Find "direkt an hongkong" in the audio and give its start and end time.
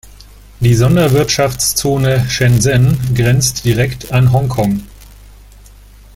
3.65-4.81